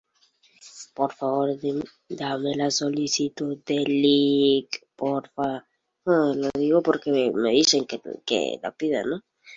A 2.67 2.69
solicitud 2.71 3.59
del 3.63 3.91
Lic. 4.03 4.81